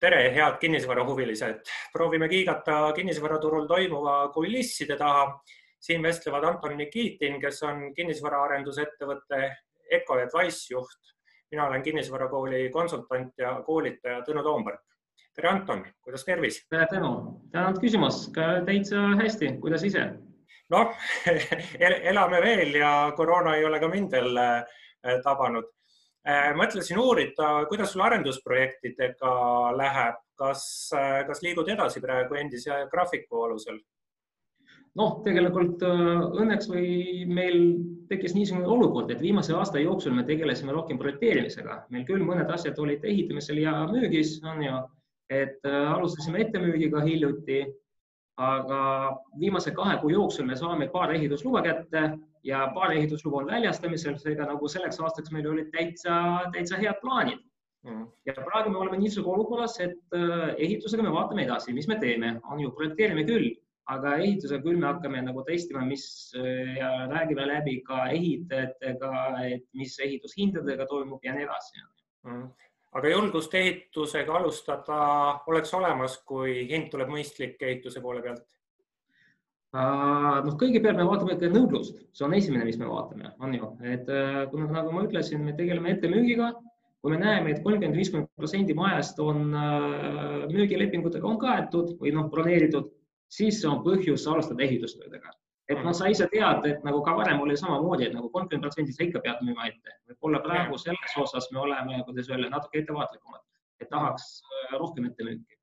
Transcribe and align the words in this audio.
tere, 0.00 0.20
head 0.34 0.58
kinnisvarahuvilised, 0.60 1.60
proovime 1.92 2.28
kiigata 2.28 2.92
kinnisvaraturul 2.96 3.66
toimuva 3.68 4.28
kulisside 4.34 4.96
taha. 4.96 5.40
siin 5.80 6.02
vestlevad 6.02 6.44
Anton 6.44 6.76
Nikitin, 6.76 7.38
kes 7.40 7.62
on 7.62 7.94
kinnisvaraarendusettevõtte 7.94 9.38
Eco 9.90 10.18
Advice 10.20 10.74
juht. 10.74 11.14
mina 11.50 11.66
olen 11.66 11.82
kinnisvarakooli 11.82 12.70
konsultant 12.70 13.32
ja 13.38 13.62
koolitaja 13.66 14.20
Tõnu 14.20 14.42
Toomberg. 14.42 14.80
tere, 15.34 15.48
Anton, 15.48 15.84
kuidas 16.02 16.24
tervis? 16.24 16.66
tere, 16.68 16.86
Tõnu, 16.92 17.40
tänan 17.52 17.80
küsimast, 17.80 18.32
täitsa 18.66 18.96
hästi, 19.22 19.56
kuidas 19.60 19.84
ise? 19.84 20.12
noh 20.70 20.94
elame 22.12 22.40
veel 22.40 22.74
ja 22.74 23.12
koroona 23.16 23.56
ei 23.56 23.64
ole 23.64 23.80
ka 23.80 23.88
mind 23.88 24.12
veel 24.12 24.36
äh, 24.36 24.64
tabanud 25.24 25.68
mõtlesin 26.56 26.98
uurida, 27.00 27.64
kuidas 27.68 27.94
sul 27.94 28.02
arendusprojektidega 28.04 29.30
läheb, 29.76 30.18
kas, 30.36 30.64
äh, 30.96 31.22
kas 31.28 31.42
liigud 31.44 31.68
edasi 31.68 32.00
praegu 32.00 32.36
endise 32.40 32.84
graafiku 32.92 33.46
alusel? 33.46 33.80
noh, 34.98 35.20
tegelikult 35.22 35.84
äh, 35.86 36.22
õnneks 36.42 36.66
või 36.66 37.24
meil 37.30 37.60
tekkis 38.10 38.34
niisugune 38.34 38.66
olukord, 38.66 39.12
et 39.14 39.20
viimase 39.22 39.54
aasta 39.54 39.78
jooksul 39.78 40.16
me 40.16 40.24
tegelesime 40.26 40.74
rohkem 40.74 40.98
projekteerimisega, 40.98 41.84
meil 41.94 42.02
küll 42.08 42.24
mõned 42.26 42.50
asjad 42.50 42.78
olid 42.82 43.04
ehitamisel 43.06 43.62
ja 43.62 43.76
müügis, 43.86 44.40
on 44.42 44.64
ju, 44.64 44.80
et 45.30 45.62
alustasime 45.70 46.42
ettemüügiga 46.42 47.04
hiljuti, 47.06 47.62
aga 48.36 48.80
viimase 49.40 49.70
kahe 49.76 49.98
kuu 50.00 50.10
jooksul 50.10 50.46
me 50.46 50.56
saame 50.56 50.88
paar 50.88 51.12
ehitusluba 51.14 51.62
kätte 51.62 52.18
ja 52.44 52.70
paar 52.74 52.92
ehitusluba 52.92 53.42
on 53.42 53.46
väljastamisel, 53.46 54.16
seega 54.18 54.46
nagu 54.48 54.68
selleks 54.68 55.00
aastaks 55.00 55.32
meil 55.34 55.48
olid 55.50 55.70
täitsa, 55.74 56.16
täitsa 56.52 56.80
head 56.80 57.00
plaanid. 57.02 57.46
Mm.. 57.80 58.06
ja 58.26 58.34
praegu 58.36 58.68
me 58.70 58.76
oleme 58.76 58.98
niisugune 59.00 59.38
olukorras, 59.38 59.78
et 59.80 59.96
äh, 60.12 60.50
ehitusega 60.58 61.02
me 61.02 61.12
vaatame 61.14 61.46
edasi, 61.46 61.72
mis 61.72 61.88
me 61.88 61.96
teeme, 61.96 62.34
on 62.52 62.60
ju, 62.60 62.68
projekteerime 62.76 63.24
küll, 63.24 63.54
aga 63.88 64.18
ehitusega 64.20 64.60
küll 64.66 64.76
me 64.76 64.84
hakkame 64.90 65.22
nagu 65.24 65.40
testima, 65.46 65.86
mis 65.88 66.04
äh, 66.36 66.74
ja 66.76 66.90
räägime 67.08 67.46
läbi 67.48 67.78
ka 67.86 68.02
ehitajatega, 68.12 69.14
et 69.46 69.64
mis 69.72 69.96
ehitushindadega 69.96 70.84
toimub 70.92 71.24
ja 71.24 71.32
nii 71.38 71.48
edasi. 71.48 71.86
Mm 72.28 72.50
aga 72.98 73.10
julgust 73.12 73.54
ehitusega 73.54 74.38
alustada 74.38 75.02
oleks 75.50 75.74
olemas, 75.78 76.16
kui 76.26 76.64
hind 76.70 76.90
tuleb 76.92 77.12
mõistlik 77.12 77.60
ehituse 77.62 78.02
poole 78.02 78.22
pealt. 78.24 78.46
Noh, 79.70 80.56
kõigepealt 80.58 80.98
me 80.98 81.06
vaatame 81.06 81.36
ikka 81.36 81.52
nõudlust, 81.54 82.00
see 82.10 82.24
on 82.26 82.34
esimene, 82.34 82.64
mis 82.66 82.78
me 82.80 82.88
vaatame, 82.90 83.30
on 83.38 83.52
ju, 83.54 83.68
et 83.86 84.08
äh, 84.10 84.40
kuna 84.50 84.66
nagu 84.74 84.90
ma 84.90 85.04
ütlesin, 85.06 85.44
me 85.46 85.54
tegeleme 85.54 85.92
ettemüügiga, 85.94 86.48
kui 87.00 87.12
me 87.12 87.20
näeme 87.20 87.52
et, 87.52 87.60
et 87.60 87.62
kolmkümmend, 87.62 87.94
viiskümmend 88.00 88.32
protsenti 88.34 88.74
majast 88.74 89.22
on 89.22 89.54
äh, 89.54 90.48
müügilepingutega 90.50 91.30
on 91.30 91.38
kaetud 91.38 91.94
või 92.02 92.10
noh, 92.16 92.26
broneeritud, 92.32 92.90
siis 93.30 93.62
on 93.70 93.84
põhjus 93.86 94.26
alustada 94.26 94.66
ehitustöödega. 94.66 95.30
Et 95.70 95.84
noh, 95.84 95.94
sa 95.94 96.08
ise 96.10 96.26
tead, 96.32 96.66
et 96.66 96.82
nagu 96.86 97.00
ka 97.06 97.14
varem 97.18 97.40
oli 97.44 97.56
samamoodi, 97.58 98.08
et 98.08 98.16
nagu 98.16 98.30
kolmkümmend 98.34 98.66
protsenti 98.66 98.94
sa 98.96 99.06
ikka 99.06 99.22
pead 99.24 99.42
müüma 99.46 99.68
ette, 99.70 99.94
võib-olla 100.10 100.42
praegu 100.44 100.78
selles 100.80 101.16
osas 101.22 101.46
me 101.54 101.62
oleme, 101.62 102.02
kuidas 102.08 102.30
öelda, 102.32 102.50
natuke 102.50 102.82
ettevaatlikumad, 102.82 103.42
et 103.80 103.90
tahaks 103.92 104.28
äh, 104.42 104.76
rohkem 104.80 105.06
ettemüüki 105.10 105.58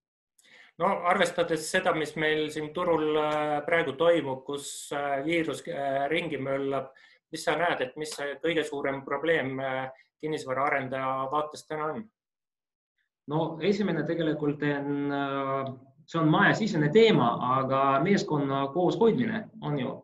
no 0.82 0.94
arvestades 1.10 1.66
seda, 1.72 1.94
mis 1.98 2.14
meil 2.22 2.48
siin 2.54 2.72
turul 2.74 3.20
äh, 3.20 3.58
praegu 3.68 3.98
toimub, 4.00 4.46
kus 4.48 4.70
äh, 4.96 5.20
viirus 5.26 5.64
ringi 6.14 6.40
möllab, 6.40 6.94
mis 7.34 7.44
sa 7.44 7.58
näed, 7.60 7.84
et 7.84 7.98
mis 8.00 8.14
kõige 8.44 8.64
suurem 8.64 9.02
probleem 9.04 9.58
kinnisvaraarendaja 10.24 11.28
vaates 11.34 11.68
täna 11.68 11.92
on? 11.92 12.06
no 13.28 13.42
esimene 13.60 14.06
tegelikult 14.08 14.64
on, 14.70 15.12
see 16.08 16.20
on 16.22 16.30
majasisene 16.32 16.90
teema, 16.94 17.34
aga 17.60 17.82
meeskonna 18.04 18.68
kooshoidmine 18.74 19.44
on 19.62 19.80
ju, 19.80 19.96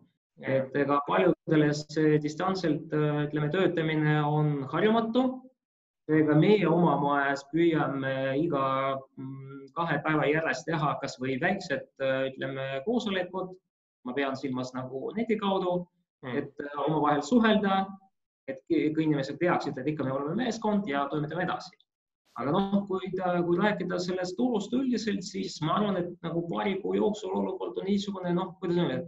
et 0.43 0.75
ega 0.75 0.99
paljudele 1.07 1.71
see 1.77 2.17
distantsilt 2.23 2.91
ütleme, 2.91 3.49
töötamine 3.53 4.19
on 4.27 4.55
harjumatu 4.71 5.23
seega 6.09 6.35
meie 6.35 6.67
oma 6.67 6.95
majas 6.99 7.45
püüame 7.51 8.13
iga 8.41 8.63
mm, 9.17 9.67
kahe 9.77 9.99
päeva 10.05 10.27
järjest 10.27 10.67
teha 10.67 10.93
kasvõi 11.01 11.37
väiksed, 11.41 11.85
ütleme, 12.31 12.67
koosolekud. 12.87 13.53
ma 14.03 14.11
pean 14.11 14.35
silmas 14.35 14.73
nagu 14.75 15.13
neti 15.15 15.37
kaudu, 15.39 15.77
mm. 16.25 16.33
et 16.35 16.63
omavahel 16.85 17.21
suhelda, 17.23 17.85
et 18.51 18.59
kõik 18.67 18.99
inimesed 18.99 19.37
teaksid, 19.39 19.77
et 19.79 19.87
ikka 19.87 20.03
me 20.03 20.11
oleme 20.11 20.35
meeskond 20.41 20.89
ja 20.91 21.05
toimetame 21.11 21.45
edasi. 21.45 21.71
Aga 22.41 22.53
noh, 22.55 22.77
kui, 22.89 23.11
kui 23.13 23.57
rääkida 23.59 23.99
sellest 24.01 24.37
turust 24.37 24.73
üldiselt, 24.73 25.21
siis 25.25 25.59
ma 25.61 25.77
arvan, 25.77 25.99
et 26.01 26.13
nagu 26.25 26.45
paari 26.49 26.79
kuu 26.81 26.95
jooksul 26.97 27.35
olukord 27.41 27.77
on 27.77 27.89
niisugune, 27.89 28.33
noh, 28.33 28.55
kuidas 28.59 28.79
öelda, 28.81 29.01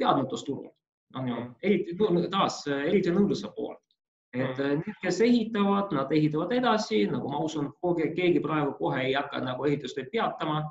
teadmatusturul 0.00 0.70
on 1.18 1.28
ju, 1.28 1.34
mm. 1.34 1.54
eriti 1.62 2.28
taas, 2.32 2.62
eriti 2.72 3.12
nõudluse 3.12 3.50
pool 3.56 3.74
et 4.32 4.58
mm. 4.58 4.80
need, 4.80 4.98
kes 5.02 5.20
ehitavad, 5.20 5.90
nad 5.92 6.12
ehitavad 6.12 6.52
edasi, 6.56 7.02
nagu 7.12 7.28
ma 7.28 7.42
usun, 7.44 7.68
keegi 8.16 8.40
praegu 8.40 8.72
kohe 8.78 9.02
ei 9.08 9.12
hakka 9.16 9.42
nagu 9.44 9.68
ehitustööd 9.68 10.08
peatama. 10.12 10.62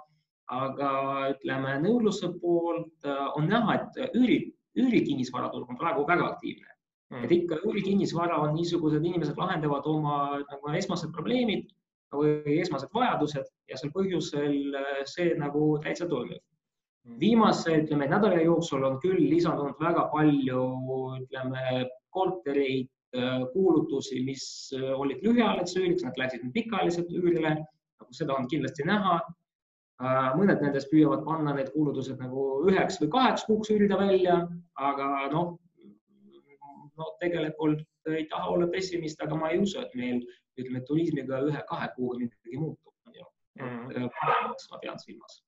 aga 0.52 0.88
ütleme, 1.32 1.78
nõudluse 1.80 2.28
poolt 2.42 3.06
äh, 3.08 3.20
on 3.40 3.46
näha, 3.48 3.76
et 3.78 4.16
üüri, 4.20 4.50
üürikinnisvaraturg 4.76 5.70
on 5.70 5.78
praegu 5.80 6.04
väga 6.10 6.26
aktiivne 6.28 6.68
mm.. 7.14 7.22
et 7.24 7.32
ikka 7.32 7.62
üürikinnisvara 7.64 8.36
on 8.42 8.58
niisugused 8.58 9.06
inimesed 9.06 9.40
lahendavad 9.40 9.88
oma 9.88 10.18
nagu 10.42 10.74
esmased 10.76 11.14
probleemid 11.16 11.70
või 12.12 12.60
esmased 12.60 12.92
vajadused 12.94 13.52
ja 13.72 13.80
sel 13.80 13.92
põhjusel 13.96 14.78
äh, 14.78 15.04
see 15.10 15.36
nagu 15.40 15.76
täitsa 15.84 16.08
toimib 16.12 16.42
viimase, 17.20 17.80
ütleme 17.82 18.06
nädala 18.06 18.44
jooksul 18.44 18.84
on 18.86 19.00
küll 19.02 19.24
lisandunud 19.26 19.80
väga 19.82 20.04
palju, 20.12 20.66
ütleme 21.24 21.88
kortereid 22.14 22.92
Äh, 23.16 23.46
kuulutusi, 23.54 24.22
mis 24.24 24.44
äh, 24.72 25.00
olid 25.00 25.20
lühiajalised 25.20 25.82
üüriks, 25.82 26.04
nad 26.08 26.16
läksid 26.16 26.46
pikaajaliselt 26.56 27.10
üürile, 27.12 27.50
nagu 28.00 28.14
seda 28.16 28.38
on 28.40 28.46
kindlasti 28.48 28.86
näha. 28.88 29.18
Äh, 30.00 30.30
mõned 30.40 30.64
nendest 30.64 30.88
püüavad 30.94 31.26
panna 31.26 31.52
need 31.58 31.74
kuulutused 31.74 32.22
nagu 32.24 32.46
üheks 32.72 33.02
või 33.02 33.10
kaheks 33.18 33.44
kuuks 33.50 33.74
üürida 33.76 33.98
välja, 34.00 34.38
aga 34.80 35.10
noh, 35.34 35.52
no 36.96 37.10
tegelikult 37.20 37.84
ei 38.16 38.30
taha 38.32 38.54
olla 38.54 38.72
pessimist, 38.72 39.20
aga 39.28 39.42
ma 39.44 39.52
ei 39.52 39.60
usu, 39.60 39.84
et 39.84 39.92
meil 40.00 40.24
ütleme 40.64 40.84
turismiga 40.88 41.42
ühe-kahe 41.48 41.90
kuuga 41.96 42.20
midagi 42.22 42.62
muutub, 42.62 42.94
on 43.08 43.18
ju. 43.20 43.26
Mm.. 43.62 44.12
paremaks 44.20 44.70
ma 44.72 44.80
pean 44.84 45.02
silmas. 45.02 45.42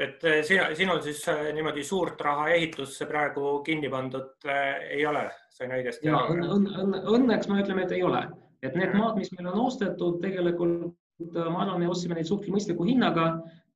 Et 0.00 0.22
sina, 0.48 0.70
sinul 0.74 1.02
siis 1.04 1.20
niimoodi 1.52 1.82
suurt 1.84 2.20
raha 2.24 2.46
ehitusse 2.54 3.04
praegu 3.08 3.58
kinni 3.66 3.90
pandud 3.92 4.46
äh, 4.48 4.86
ei 4.96 5.04
ole, 5.06 5.26
sain 5.52 5.74
õigesti 5.76 6.08
aru? 6.08 6.38
Õn, 6.40 6.68
õn, 6.84 6.96
õnneks 7.16 7.50
me 7.50 7.60
ütleme, 7.60 7.84
et 7.84 7.92
ei 7.98 8.02
ole, 8.06 8.22
et 8.64 8.78
need 8.80 8.94
maad, 8.96 9.18
mis 9.20 9.28
meil 9.34 9.50
on 9.52 9.66
ostetud, 9.66 10.16
tegelikult 10.24 10.96
ma 11.34 11.64
arvan, 11.64 11.80
me 11.82 11.88
ostsime 11.92 12.16
neid 12.16 12.28
suhteliselt 12.28 12.56
mõistliku 12.56 12.86
hinnaga. 12.88 13.26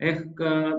Ehk 0.01 0.41
äh, 0.41 0.73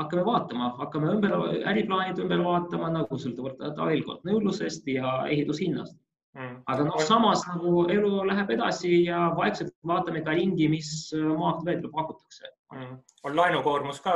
hakkame 0.00 0.24
vaatama, 0.26 0.72
hakkame 0.80 1.14
ümber, 1.14 1.34
äriplaanid 1.70 2.20
ümber 2.22 2.42
vaatama 2.44 2.90
nagu 2.94 3.18
sõltuvalt 3.20 3.60
veel 3.62 4.04
kord 4.06 4.24
nõudlusest 4.28 4.88
ja 4.90 5.20
ehitushinnast. 5.28 5.98
Aga 6.38 6.84
noh, 6.86 7.00
samas 7.02 7.42
nagu 7.48 7.84
elu 7.90 8.22
läheb 8.28 8.52
edasi 8.54 9.04
ja 9.04 9.30
vaikselt 9.36 9.72
vaatame 9.86 10.22
ka 10.22 10.34
ringi, 10.36 10.68
mis 10.70 11.10
maalt 11.14 11.64
veel 11.66 11.82
pakutakse. 11.90 12.52
Mm.. 12.70 12.98
on 13.26 13.34
laenukoormus 13.36 13.98
ka 14.00 14.14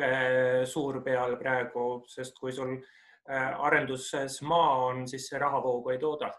äh, 0.00 0.64
suur 0.64 1.02
peal 1.04 1.36
praegu, 1.36 2.04
sest 2.08 2.38
kui 2.40 2.52
sul 2.52 2.78
äh, 2.78 3.50
arenduses 3.66 4.38
maa 4.48 4.86
on, 4.86 5.02
siis 5.08 5.26
see 5.28 5.38
rahavoogu 5.38 5.92
ei 5.92 5.98
tooda. 6.00 6.30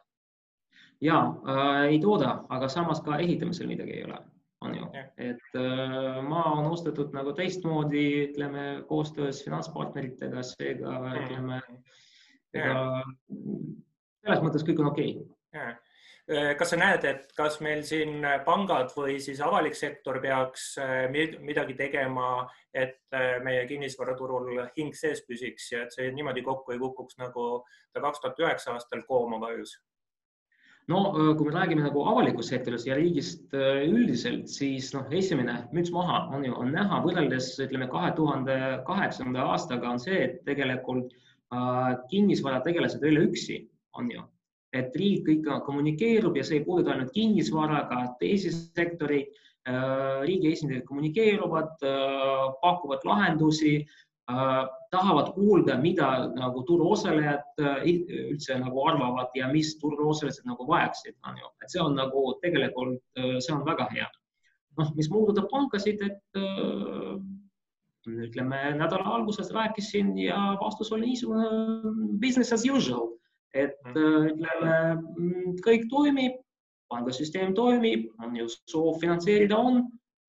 ja 1.02 1.20
äh, 1.46 1.84
ei 1.92 2.00
tooda, 2.02 2.40
aga 2.50 2.68
samas 2.68 3.04
ka 3.06 3.20
ehitamisel 3.22 3.70
midagi 3.70 4.00
ei 4.00 4.08
ole, 4.08 4.18
on 4.66 4.76
ju, 4.80 4.90
et 5.18 5.62
äh, 5.62 6.24
maa 6.26 6.56
on 6.58 6.72
ostetud 6.72 7.14
nagu 7.14 7.36
teistmoodi, 7.38 8.08
ütleme 8.32 8.84
koostöös 8.90 9.46
finantspartneritega, 9.46 10.42
seega 10.56 10.98
mm. 10.98 11.22
ütleme 11.22 11.62
ega 12.54 12.82
selles 14.34 14.50
mõttes 14.50 14.68
kõik 14.68 14.84
on 14.84 14.92
okei. 14.92 15.16
Okay 15.54 15.74
Äh, 16.32 16.54
kas 16.56 16.70
sa 16.72 16.78
näed, 16.80 17.04
et 17.04 17.34
kas 17.36 17.58
meil 17.60 17.82
siin 17.84 18.24
pangad 18.46 18.94
või 18.96 19.18
siis 19.20 19.42
avalik 19.44 19.76
sektor 19.76 20.22
peaks 20.24 20.70
äh, 20.80 21.10
midagi 21.12 21.74
tegema, 21.76 22.46
et 22.72 23.02
äh, 23.12 23.42
meie 23.44 23.66
kinnisvaraturul 23.68 24.62
hing 24.78 24.96
sees 24.96 25.20
püsiks 25.28 25.66
ja 25.74 25.82
et 25.84 25.92
see 25.92 26.14
niimoodi 26.16 26.46
kokku 26.46 26.72
ei 26.72 26.80
kukuks, 26.80 27.18
nagu 27.20 27.66
ta 27.92 28.00
kaks 28.06 28.24
tuhat 28.24 28.40
üheksa 28.40 28.78
aastal 28.78 29.04
kooma 29.10 29.42
vajus? 29.42 29.76
no 30.88 31.02
kui 31.12 31.48
me 31.48 31.52
räägime 31.58 31.84
nagu 31.84 32.06
avalikust 32.08 32.56
sektorist 32.56 32.88
ja 32.88 32.96
riigist 32.96 33.52
üldiselt, 33.56 34.48
siis 34.52 34.90
noh, 34.96 35.12
esimene 35.16 35.58
müts 35.76 35.92
maha 35.96 36.26
on 36.36 36.48
ju, 36.48 36.56
on 36.56 36.72
näha 36.76 37.02
võrreldes 37.04 37.52
ütleme 37.68 37.90
kahe 37.92 38.16
tuhande 38.16 38.58
kaheksanda 38.88 39.44
aastaga 39.52 39.92
on 39.92 40.00
see, 40.00 40.24
et 40.24 40.42
tegelikult 40.48 41.12
äh, 41.12 41.94
kinnisvarategelased 42.12 43.04
ei 43.04 43.16
ole 43.16 43.28
üksi, 43.28 43.62
on 43.94 44.12
ju 44.12 44.24
et 44.74 44.96
riik 44.98 45.30
ikka 45.38 45.60
kommunikeerub 45.68 46.38
ja 46.38 46.44
see 46.46 46.60
ei 46.60 46.66
puuduta 46.66 46.94
ainult 46.94 47.14
kinnisvara, 47.14 47.86
ka 47.90 48.06
teisi 48.22 48.52
sektoreid. 48.54 49.40
riigi 50.28 50.50
esindajad 50.52 50.84
kommunikeeruvad, 50.84 51.84
pakuvad 52.62 53.06
lahendusi, 53.08 53.86
tahavad 54.92 55.30
kuulda, 55.38 55.78
mida 55.80 56.10
nagu 56.36 56.64
turuosalejad 56.68 57.64
üldse 57.64 58.58
nagu 58.60 58.84
arvavad 58.90 59.32
ja 59.40 59.48
mis 59.48 59.78
turuosalised 59.80 60.44
nagu 60.44 60.68
vajaksid, 60.68 61.16
on 61.24 61.40
ju, 61.40 61.54
et 61.64 61.72
see 61.72 61.80
on 61.80 61.96
nagu 61.96 62.26
tegelikult, 62.44 63.00
see 63.16 63.56
on 63.56 63.64
väga 63.64 63.88
hea. 63.94 64.10
noh, 64.76 64.92
mis 64.98 65.08
puudutab 65.08 65.48
pankasid, 65.48 66.02
et 66.02 66.44
ütleme 68.10 68.62
nädala 68.76 69.16
alguses 69.16 69.52
rääkisin 69.56 70.18
ja 70.20 70.58
vastus 70.60 70.92
oli 70.92 71.14
niisugune 71.14 71.48
business 72.20 72.52
as 72.52 72.68
usual, 72.68 73.14
et 73.54 73.76
mhm. 73.86 74.30
ütleme, 74.32 74.78
kõik 75.66 75.86
toimib, 75.92 76.40
pangasüsteem 76.94 77.54
toimib, 77.58 78.10
on 78.22 78.36
ju 78.38 78.48
soov 78.70 79.00
finantseerida 79.02 79.58
on, 79.58 79.84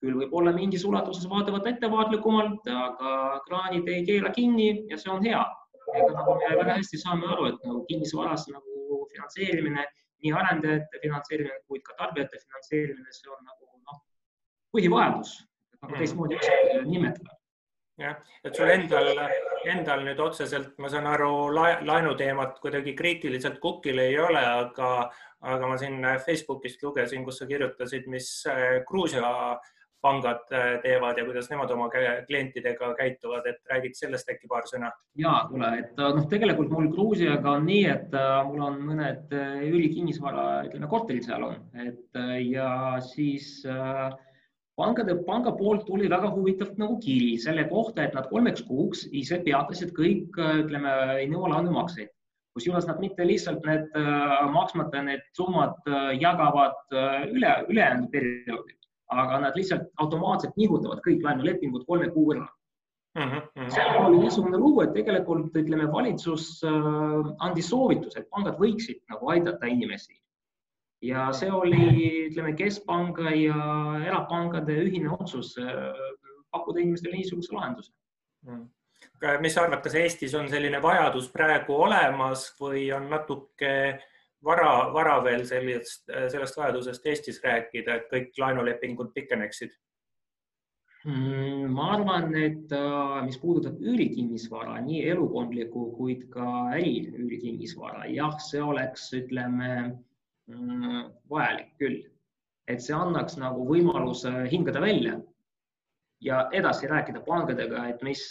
küll 0.05 0.17
võib-olla 0.21 0.53
mingis 0.53 0.85
ulatuses 0.85 1.27
vaatavad 1.31 1.67
ettevaatlikumalt, 1.71 2.69
aga 2.69 3.13
kraanid 3.49 3.89
ei 3.89 4.05
keela 4.09 4.33
kinni 4.37 4.69
ja 4.91 5.01
see 5.01 5.13
on 5.13 5.25
hea. 5.25 5.43
ega 5.95 6.11
nagu 6.17 6.35
me 6.41 6.57
väga 6.59 6.79
hästi 6.81 6.99
saame 6.99 7.29
aru, 7.31 7.51
et 7.53 7.67
nagu 7.69 7.85
kinnisvaras 7.89 8.49
nagu 8.51 9.05
finantseerimine, 9.13 9.85
nii 10.25 10.33
arendajate 10.41 11.01
finantseerimine 11.03 11.61
kui 11.69 11.81
ka 11.87 11.95
tarbijate 12.01 12.41
finantseerimine, 12.41 13.13
see 13.13 13.31
on 13.31 13.45
nagu 13.47 13.69
noh, 13.71 14.01
põhivajadus, 14.75 15.37
nagu 15.85 16.01
teistmoodi 16.01 16.41
nimetada 16.89 17.39
jah, 18.01 18.17
et 18.45 18.57
sul 18.57 18.71
endal, 18.73 19.13
endal 19.71 20.03
nüüd 20.07 20.21
otseselt, 20.23 20.75
ma 20.83 20.91
saan 20.93 21.07
aru, 21.11 21.31
laenuteemat 21.55 22.59
kuidagi 22.63 22.95
kriitiliselt 22.99 23.61
kukil 23.63 24.01
ei 24.03 24.17
ole, 24.19 24.43
aga, 24.65 24.91
aga 25.45 25.71
ma 25.71 25.79
siin 25.81 26.03
Facebookist 26.25 26.83
lugesin, 26.83 27.25
kus 27.27 27.41
sa 27.43 27.49
kirjutasid, 27.51 28.11
mis 28.11 28.31
äh, 28.51 28.83
Gruusia 28.89 29.31
pangad 30.05 30.51
äh, 30.53 30.75
teevad 30.85 31.17
ja 31.17 31.25
kuidas 31.25 31.47
nemad 31.49 31.71
oma 31.73 31.87
klientidega 31.89 32.91
käituvad, 32.99 33.47
et 33.49 33.63
räägiks 33.71 34.03
sellest 34.05 34.29
äkki 34.35 34.51
paar 34.51 34.67
sõna? 34.69 34.91
ja 35.17 35.39
kuule, 35.49 35.71
et 35.81 35.95
äh, 35.95 36.13
noh, 36.19 36.29
tegelikult 36.29 36.75
mul 36.75 36.91
Gruusiaga 36.93 37.57
on 37.61 37.67
nii, 37.71 37.87
et 37.95 38.21
mul 38.51 38.67
on 38.67 38.83
mõned 38.91 39.33
ülikinnisvara, 39.71 40.67
ütleme 40.69 40.91
korterid 40.91 41.25
seal 41.31 41.47
on, 41.47 41.59
et 41.87 42.23
ja 42.51 42.69
siis 43.15 43.61
äh, 43.71 44.11
pankade, 44.77 45.15
panga 45.27 45.53
poolt 45.59 45.87
tuli 45.87 46.09
väga 46.11 46.31
huvitav 46.35 46.75
nagu 46.81 46.99
kiri 47.03 47.35
selle 47.43 47.67
kohta, 47.71 48.05
et 48.05 48.15
nad 48.17 48.29
kolmeks 48.31 48.65
kuuks 48.69 49.07
ise 49.13 49.39
peatasid 49.47 49.95
kõik, 49.97 50.39
ütleme, 50.65 50.95
ei 51.21 51.31
nõua 51.31 51.55
laenumakseid. 51.57 52.11
kusjuures 52.55 52.85
nad 52.87 53.01
mitte 53.03 53.25
lihtsalt 53.27 53.65
need 53.67 53.97
äh, 53.99 54.45
maksmata 54.55 55.01
need 55.03 55.23
summad 55.35 55.75
äh, 55.91 56.13
jagavad 56.23 56.77
äh, 56.95 57.25
üle, 57.27 57.51
ülejäänud 57.67 58.13
perioodi, 58.13 58.77
aga 59.11 59.41
nad 59.43 59.59
lihtsalt 59.59 59.89
automaatselt 59.99 60.55
nihutavad 60.57 61.03
kõik 61.03 61.27
laenulepingud 61.27 61.83
kolme 61.89 62.13
kuu 62.15 62.29
võrra 62.29 62.47
mm. 63.19 63.33
-hmm. 63.33 63.73
seal 63.75 63.99
oli 64.05 64.23
niisugune 64.23 64.61
lugu, 64.63 64.85
et 64.85 64.95
tegelikult 64.95 65.57
ütleme, 65.65 65.91
valitsus 65.93 66.63
andis 67.39 67.73
soovituse, 67.75 68.23
et 68.23 68.31
pangad 68.31 68.63
võiksid 68.63 69.03
nagu 69.11 69.35
aidata 69.35 69.67
inimesi 69.67 70.15
ja 71.05 71.27
see 71.37 71.51
oli, 71.53 71.83
ütleme, 72.29 72.55
keskpanga 72.59 73.35
ja 73.37 73.59
erapankade 74.07 74.79
ühine 74.87 75.13
otsus 75.15 75.55
äh, 75.61 76.01
pakkuda 76.55 76.83
inimestele 76.83 77.19
niisuguse 77.19 77.55
lahenduse 77.55 77.93
mm. 78.47 78.67
mis 79.45 79.55
sa 79.57 79.67
arvad, 79.67 79.83
kas 79.85 79.99
Eestis 80.01 80.35
on 80.39 80.49
selline 80.53 80.81
vajadus 80.83 81.31
praegu 81.35 81.77
olemas 81.87 82.49
või 82.61 82.89
on 82.97 83.09
natuke 83.13 83.75
vara, 84.45 84.93
vara 84.93 85.19
veel 85.25 85.47
sellest, 85.49 86.07
sellest 86.33 86.61
vajadusest 86.61 87.11
Eestis 87.13 87.41
rääkida, 87.45 87.99
et 87.99 88.13
kõik 88.13 88.39
laenulepingud 88.41 89.13
pikeneksid? 89.17 89.75
Mm, 91.05 91.69
ma 91.77 91.91
arvan, 91.99 92.31
et 92.41 92.71
äh, 92.73 93.19
mis 93.27 93.37
puudutab 93.37 93.77
üürikinnisvara, 93.77 94.79
nii 94.87 95.03
elukondlikku 95.13 95.91
kui 95.99 96.15
ka 96.33 96.47
äri 96.73 97.11
üürikinnisvara, 97.11 98.07
jah, 98.09 98.39
see 98.41 98.63
oleks, 98.65 99.11
ütleme 99.19 99.69
vajalik 101.31 101.71
küll, 101.81 102.01
et 102.69 102.83
see 102.83 102.97
annaks 102.97 103.39
nagu 103.41 103.65
võimaluse 103.69 104.33
hingada 104.53 104.81
välja 104.81 105.19
ja 106.25 106.49
edasi 106.53 106.89
rääkida 106.89 107.21
pankadega, 107.25 107.87
et 107.89 108.03
mis, 108.03 108.27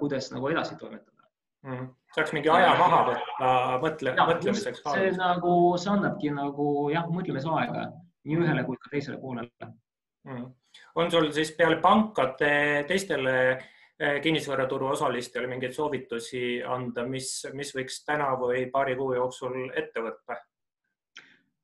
kuidas 0.00 0.30
nagu 0.32 0.48
edasi 0.48 0.76
toimetada 0.80 1.20
mm. 1.62 1.72
-hmm. 1.72 1.88
saaks 2.14 2.32
mingi 2.32 2.48
aja 2.48 2.74
maha 2.78 3.00
võtta 3.08 3.50
mõtle, 3.82 4.14
mõtlemiseks. 4.16 4.82
see 4.84 5.10
nagu, 5.16 5.56
see 5.78 5.92
annabki 5.92 6.32
nagu 6.34 6.90
jah, 6.92 7.08
mõtlemisaega 7.08 7.90
nii 8.24 8.40
ühele 8.40 8.64
kui 8.64 8.76
ka 8.80 8.92
teisele 8.92 9.18
poolele 9.20 9.50
mm. 9.66 10.36
-hmm. 10.36 10.50
on 10.94 11.10
sul 11.10 11.32
siis 11.32 11.52
peale 11.56 11.80
pankade 11.80 12.84
teistele 12.88 13.36
eh, 13.50 14.20
kinnisvaraturu 14.22 14.92
osalistele 14.96 15.46
mingeid 15.46 15.72
soovitusi 15.72 16.62
anda, 16.64 17.06
mis, 17.06 17.46
mis 17.52 17.74
võiks 17.76 18.04
täna 18.04 18.34
või 18.36 18.66
paari 18.72 18.96
kuu 18.96 19.14
jooksul 19.14 19.70
ette 19.74 20.00
võtta? 20.00 20.40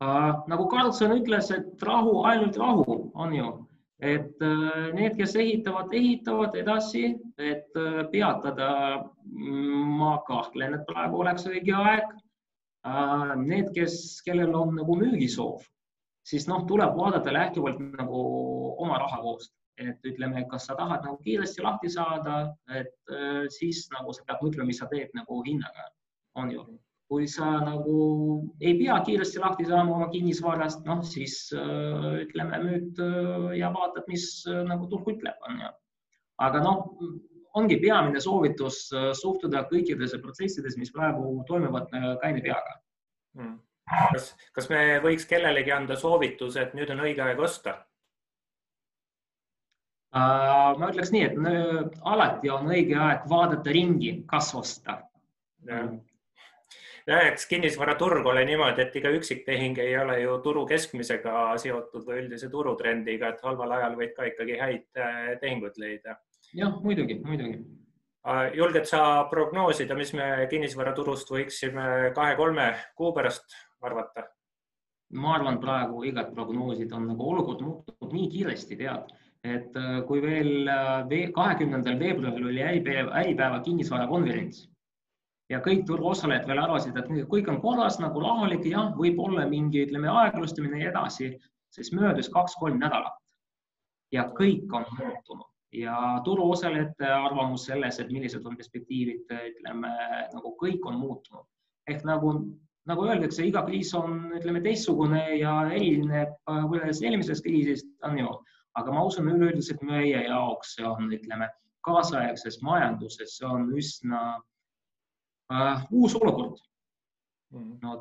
Nagu 0.01 0.67
Karlsson 0.69 1.15
ütles, 1.17 1.51
et 1.55 1.83
rahu, 1.83 2.21
ainult 2.29 2.57
rahu 2.61 2.97
on 3.15 3.33
ju, 3.35 3.49
et 4.01 4.43
äh, 4.45 4.93
need, 4.93 5.17
kes 5.17 5.37
ehitavad, 5.41 5.93
ehitavad 5.95 6.57
edasi, 6.57 7.15
et 7.39 7.79
äh, 7.81 8.03
peatada. 8.13 8.71
Mm, 9.25 9.97
ma 9.97 10.19
kahtlen, 10.29 10.75
et 10.77 10.87
praegu 10.87 11.23
oleks 11.25 11.47
õige 11.49 11.75
aeg. 11.75 12.15
Need, 13.43 13.73
kes, 13.75 14.21
kellel 14.23 14.53
on 14.55 14.77
nagu 14.77 14.95
müügisoov, 14.95 15.65
siis 16.23 16.45
noh, 16.47 16.61
tuleb 16.69 16.93
vaadata 16.95 17.33
lähtuvalt 17.35 17.81
nagu 17.83 18.21
oma 18.79 19.01
rahavoost, 19.03 19.51
et 19.83 20.07
ütleme, 20.07 20.45
kas 20.53 20.69
sa 20.69 20.77
tahad 20.79 21.03
nagu 21.03 21.19
kiiresti 21.25 21.65
lahti 21.65 21.91
saada, 21.91 22.45
et 22.71 22.95
äh, 23.11 23.49
siis 23.51 23.89
nagu 23.91 24.15
sa 24.15 24.23
pead 24.29 24.45
mõtlema, 24.45 24.69
mis 24.71 24.79
sa 24.79 24.87
teed 24.93 25.11
nagu 25.19 25.41
hinnaga, 25.49 25.89
on 26.39 26.55
ju 26.55 26.63
kui 27.07 27.27
sa 27.31 27.47
nagu 27.63 27.97
ei 28.61 28.75
pea 28.81 28.99
kiiresti 29.07 29.43
lahti 29.43 29.67
saama 29.69 29.95
oma 29.95 30.09
kinnisvarast, 30.11 30.83
noh 30.89 31.05
siis 31.07 31.39
äh, 31.55 32.09
ütleme 32.25 32.59
müüd 32.65 33.03
äh, 33.03 33.53
ja 33.61 33.71
vaatad, 33.75 34.09
mis 34.11 34.27
äh, 34.51 34.65
nagu 34.67 34.89
turg 34.91 35.07
ütleb, 35.15 35.39
on 35.47 35.61
ju. 35.63 35.71
aga 36.47 36.63
noh, 36.65 36.83
ongi 37.57 37.79
peamine 37.81 38.21
soovitus 38.21 38.81
suhtuda 39.21 39.63
kõikidesse 39.71 40.19
protsessidesse, 40.21 40.81
mis 40.81 40.93
praegu 40.93 41.39
toimuvad 41.49 41.87
kaine 42.21 42.43
peaga 42.45 42.75
hmm.. 43.39 43.55
kas, 44.13 44.33
kas 44.59 44.69
me 44.69 44.83
võiks 45.07 45.25
kellelegi 45.31 45.73
anda 45.73 45.97
soovituse, 45.97 46.67
et 46.67 46.75
nüüd 46.77 46.91
on 46.93 47.05
õige 47.07 47.25
aeg 47.25 47.41
osta? 47.41 47.79
ma 50.17 50.91
ütleks 50.91 51.11
nii, 51.13 51.25
et 51.31 51.97
alati 52.09 52.51
on 52.53 52.69
õige 52.73 52.99
aeg 53.07 53.25
vaadata 53.31 53.73
ringi, 53.73 54.13
kas 54.29 54.53
osta 54.59 54.99
jah, 57.07 57.25
eks 57.31 57.47
kinnisvaraturg 57.51 58.27
ole 58.27 58.45
niimoodi, 58.49 58.83
et 58.83 58.99
iga 58.99 59.11
üksiktehing 59.15 59.79
ei 59.83 59.97
ole 59.99 60.19
ju 60.23 60.37
turu 60.45 60.67
keskmisega 60.69 61.55
seotud 61.63 62.07
või 62.07 62.23
üldise 62.25 62.51
turutrendiga, 62.53 63.33
et 63.33 63.43
halval 63.47 63.77
ajal 63.79 63.99
võid 64.01 64.15
ka 64.17 64.29
ikkagi 64.31 64.61
häid 64.61 65.03
äh, 65.03 65.35
tehinguid 65.43 65.79
leida. 65.83 66.19
jah, 66.53 66.79
muidugi, 66.83 67.21
muidugi. 67.25 67.61
Äh, 68.27 68.57
julged 68.59 68.89
sa 68.91 69.03
prognoosida, 69.31 69.99
mis 69.99 70.13
me 70.19 70.49
kinnisvaraturust 70.51 71.31
võiksime 71.31 72.13
kahe-kolme 72.17 72.73
kuu 72.99 73.13
pärast 73.17 73.59
arvata? 73.83 74.31
ma 75.15 75.37
arvan, 75.37 75.61
praegu 75.63 76.01
igat 76.03 76.33
prognoosid 76.35 76.91
on 76.93 77.05
nagu 77.13 77.29
olukord 77.31 77.61
muutub 77.63 78.11
nii 78.11 78.25
kiiresti, 78.33 78.75
tead, 78.81 79.13
et 79.47 79.77
äh, 79.79 80.01
kui 80.09 80.19
veel 80.25 80.67
kahekümnendal 81.37 82.01
veebruaril 82.01 82.49
oli 82.51 82.65
äripäeva, 82.67 83.13
äripäeva 83.21 83.61
kinnisvarakonverents 83.63 84.65
ja 85.51 85.61
kõik 85.63 85.85
turuosalejad 85.87 86.47
veel 86.49 86.63
arvasid, 86.63 86.97
et 86.99 87.11
kõik 87.31 87.51
on 87.51 87.61
korras 87.63 88.01
nagu 88.03 88.23
rahulik, 88.23 88.67
jah, 88.71 88.91
võib-olla 88.99 89.47
mingi, 89.51 89.85
ütleme, 89.87 90.11
aeglustamine 90.11 90.83
ja 90.83 90.91
edasi, 90.91 91.31
siis 91.75 91.93
möödus 91.95 92.31
kaks-kolm 92.35 92.81
nädalat. 92.83 93.21
Ja 94.15 94.29
kõik 94.35 94.73
on 94.75 94.87
muutunud. 94.99 95.51
Ja 95.75 96.21
turuosalejate 96.25 97.09
arvamus 97.11 97.67
selles, 97.67 97.99
et 98.01 98.11
millised 98.15 98.47
on 98.47 98.57
perspektiivid, 98.57 99.27
ütleme 99.51 99.91
nagu 100.33 100.55
kõik 100.63 100.87
on 100.89 101.01
muutunud. 101.01 101.45
Ehk 101.91 102.05
nagu, 102.07 102.33
nagu 102.89 103.07
öeldakse, 103.07 103.45
iga 103.47 103.65
kriis 103.67 103.93
on, 103.99 104.31
ütleme 104.39 104.63
teistsugune 104.65 105.23
ja 105.41 105.59
erineb 105.75 106.39
võrreldes 106.47 107.03
eelmisest 107.03 107.45
kriisist, 107.45 107.91
on 108.07 108.19
ju, 108.23 108.33
aga 108.79 108.95
ma 108.95 109.05
usun 109.11 109.29
üleüldiselt 109.35 109.83
meie 109.87 110.23
jaoks 110.27 110.77
see 110.79 110.87
on, 110.87 111.11
ütleme, 111.13 111.51
kaasaegses 111.87 112.63
majanduses, 112.67 113.37
see 113.39 113.51
on 113.51 113.69
üsna 113.77 114.23
äh, 114.39 114.45
uus 115.91 116.17
olukord. 116.19 116.59
Mm.. 117.55 117.79
no 117.83 117.93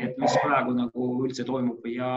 et 0.00 0.16
mis 0.16 0.34
praegu 0.40 0.72
nagu 0.72 1.06
üldse 1.26 1.44
toimub 1.44 1.84
ja, 1.92 2.10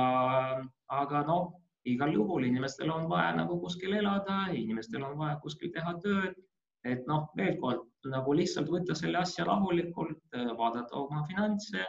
aga 0.87 1.23
noh, 1.27 1.49
igal 1.87 2.13
juhul 2.15 2.45
inimestel 2.47 2.91
on 2.93 3.09
vaja 3.11 3.33
nagu 3.35 3.57
kuskil 3.59 3.97
elada, 3.99 4.45
inimestel 4.55 5.03
on 5.03 5.17
vaja 5.19 5.35
kuskil 5.43 5.73
teha 5.75 5.93
tööd, 6.03 6.37
et 6.87 7.03
noh, 7.09 7.27
veel 7.35 7.57
kord 7.59 7.85
nagu 8.07 8.35
lihtsalt 8.39 8.71
võtta 8.71 8.95
selle 8.95 9.19
asja 9.19 9.45
rahulikult, 9.47 10.23
vaadata 10.31 10.95
oma 10.95 11.25
finantse, 11.27 11.83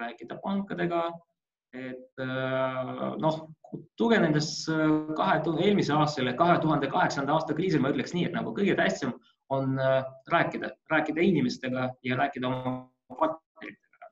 rääkida 0.00 0.38
pankadega, 0.42 1.02
et 1.74 2.24
noh, 3.22 3.40
tuginedes 3.98 4.50
kahe, 5.18 5.40
eelmise 5.66 5.94
aastal, 5.98 6.30
kahe 6.38 6.58
tuhande 6.62 6.90
kaheksanda 6.94 7.34
aasta 7.34 7.58
kriisil, 7.58 7.82
ma 7.82 7.90
ütleks 7.94 8.14
nii, 8.14 8.28
et 8.30 8.36
nagu 8.38 8.54
kõige 8.54 8.78
tähtsam 8.78 9.16
on 9.50 9.76
rääkida, 10.30 10.70
rääkida 10.90 11.20
inimestega 11.20 11.90
ja 12.02 12.16
rääkida 12.16 12.48
oma 12.48 13.18
partneritega. 13.18 14.10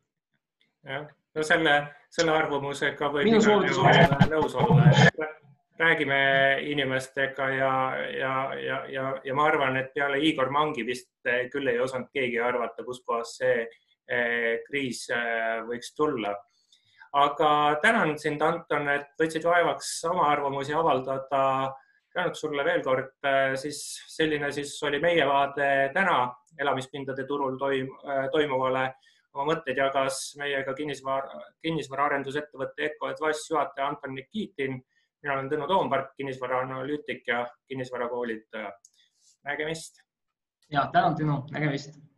jah, 0.85 1.07
no 1.35 1.45
selle, 1.47 1.77
selle 2.11 2.35
arvamusega 2.37 3.09
võib 3.15 3.31
nõus 3.33 4.57
olla, 4.61 4.91
et 4.93 5.23
räägime 5.83 6.59
inimestega 6.62 7.49
ja, 7.51 7.73
ja, 8.19 8.55
ja, 8.55 8.79
ja, 8.89 9.07
ja 9.25 9.35
ma 9.35 9.47
arvan, 9.49 9.77
et 9.81 9.93
peale 9.95 10.21
Igor 10.23 10.51
Mangi 10.51 10.85
vist 10.87 11.11
eh, 11.27 11.49
küll 11.53 11.69
ei 11.73 11.81
osanud 11.81 12.11
keegi 12.15 12.41
arvata, 12.41 12.85
kuskohast 12.87 13.41
see 13.43 13.57
eh, 13.62 14.61
kriis 14.69 15.07
võiks 15.69 15.95
tulla. 15.97 16.35
aga 17.12 17.79
tänan 17.83 18.19
sind, 18.19 18.43
Anton, 18.43 18.89
et 18.89 19.11
võtsid 19.21 19.45
vaevaks 19.45 19.99
oma 20.09 20.31
arvamusi 20.33 20.73
avaldada. 20.73 21.73
Tänud 22.12 22.37
sulle 22.37 22.64
veel 22.64 22.83
kord, 22.85 23.14
siis 23.61 23.78
selline 24.12 24.50
siis 24.52 24.75
oli 24.85 25.00
meie 25.00 25.25
vaade 25.26 25.69
täna 25.95 26.26
elamispindade 26.61 27.25
turul 27.28 27.57
toim, 27.59 27.88
toimuvale 28.33 28.85
oma 29.33 29.47
mõtteid 29.54 29.78
jagas 29.81 30.21
meiega 30.37 30.75
kinnisvara, 30.76 31.40
kinnisvaraarendusettevõtte 31.64 32.90
Eco 32.90 33.09
Advice 33.09 33.49
juhataja 33.54 33.88
Anton 33.88 34.14
Nikitin 34.14 34.83
mina 35.23 35.35
olen 35.35 35.50
Tõnu 35.50 35.69
Toompark, 35.71 36.14
kinnisvaraanalüütik 36.19 37.28
ja 37.28 37.45
kinnisvarakoolitaja. 37.69 38.73
nägemist. 39.45 40.02
ja 40.71 40.88
tänan, 40.92 41.14
Tõnu, 41.19 41.42
nägemist 41.50 42.12